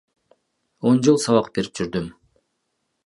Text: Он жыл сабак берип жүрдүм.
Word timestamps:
Он 0.91 1.01
жыл 1.07 1.19
сабак 1.25 1.51
берип 1.59 1.77
жүрдүм. 1.83 2.09